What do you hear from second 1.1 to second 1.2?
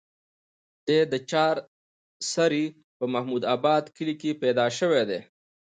د